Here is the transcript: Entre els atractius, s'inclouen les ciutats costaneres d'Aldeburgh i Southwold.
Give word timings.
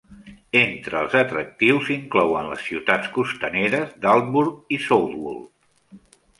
Entre 0.61 0.95
els 1.01 1.17
atractius, 1.19 1.83
s'inclouen 1.89 2.49
les 2.53 2.65
ciutats 2.71 3.13
costaneres 3.19 3.95
d'Aldeburgh 4.07 4.77
i 4.79 4.83
Southwold. 4.91 6.05